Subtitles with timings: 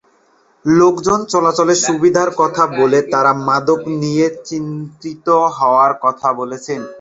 [0.65, 5.27] লোকজন চলাচলের সুবিধার কথা বললেও তাঁরা মাদক নিয়ে চিন্তিত
[5.57, 6.81] হওয়ার কথা বলেছেন।